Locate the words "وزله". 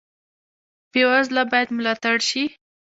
1.11-1.43